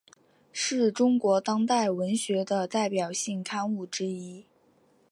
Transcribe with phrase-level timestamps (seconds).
[0.51, 4.47] 是中国当代文学的代表性刊物之一。